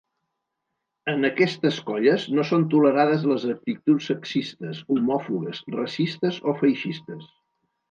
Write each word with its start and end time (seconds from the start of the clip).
En 1.11 1.27
aquestes 1.27 1.77
colles 1.89 2.25
no 2.37 2.45
són 2.53 2.65
tolerades 2.71 3.27
les 3.33 3.45
actituds 3.55 4.09
sexistes, 4.13 4.81
homòfobes, 4.97 5.63
racistes 5.79 6.43
o 6.53 6.57
feixistes. 6.65 7.31